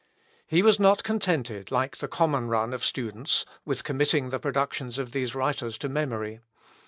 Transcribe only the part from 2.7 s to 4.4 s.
of students, with committing the